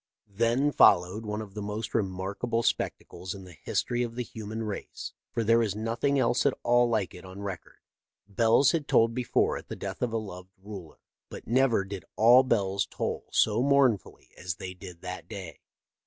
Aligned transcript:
Then 0.33 0.71
followed 0.71 1.27
one 1.27 1.43
of 1.43 1.53
the 1.53 1.61
most 1.61 1.93
remarkable 1.93 2.63
spectacles 2.63 3.35
in 3.35 3.43
the 3.43 3.53
history 3.53 4.01
of 4.01 4.15
the 4.15 4.23
human 4.23 4.63
race, 4.63 5.13
for 5.31 5.43
there 5.43 5.61
is 5.61 5.75
nothing 5.75 6.17
else 6.17 6.43
at 6.43 6.57
all 6.63 6.89
like 6.89 7.13
it 7.13 7.23
on 7.23 7.43
record. 7.43 7.77
Bells 8.27 8.71
had 8.71 8.87
tolled 8.87 9.13
before 9.13 9.57
at 9.57 9.67
the 9.67 9.75
death 9.75 10.01
of 10.01 10.11
a 10.11 10.17
loved 10.17 10.53
ruler, 10.59 10.97
but 11.29 11.45
never 11.45 11.85
did 11.85 12.03
all 12.15 12.41
bells 12.41 12.87
toll 12.87 13.27
so 13.31 13.61
mournfully 13.61 14.31
as 14.39 14.55
they 14.55 14.73
did 14.73 15.01
that 15.01 15.27
day. 15.27 15.59